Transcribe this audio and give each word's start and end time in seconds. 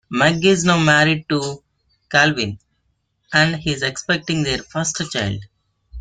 Meg 0.09 0.43
is 0.43 0.63
now 0.63 0.79
married 0.79 1.29
to 1.29 1.61
Calvin 2.09 2.57
and 3.31 3.61
is 3.67 3.83
expecting 3.83 4.41
their 4.41 4.57
first 4.63 4.95
child. 5.11 5.43